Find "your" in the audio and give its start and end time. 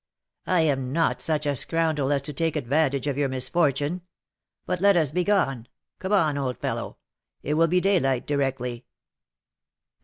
3.19-3.29